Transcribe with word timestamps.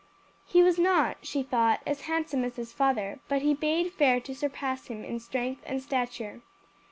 He 0.47 0.63
was 0.63 0.79
not, 0.79 1.17
she 1.21 1.43
thought, 1.43 1.81
as 1.85 2.01
handsome 2.09 2.43
as 2.43 2.55
his 2.55 2.73
father, 2.73 3.19
but 3.27 3.43
he 3.43 3.53
bade 3.53 3.93
fair 3.93 4.19
to 4.21 4.33
surpass 4.33 4.87
him 4.87 5.03
in 5.03 5.19
strength 5.19 5.61
and 5.63 5.79
stature. 5.79 6.41